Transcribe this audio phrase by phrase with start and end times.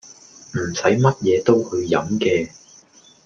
[0.55, 2.49] 唔理乜嘢都去飲嘅